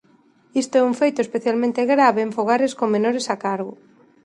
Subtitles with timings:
[0.61, 3.73] Isto é un feito especialmente grave en fogares con menores a cargo.